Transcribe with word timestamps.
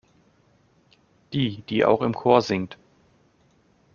Die, 1.31 1.61
die 1.69 1.85
auch 1.85 2.01
im 2.01 2.15
Chor 2.15 2.41
singt. 2.41 2.79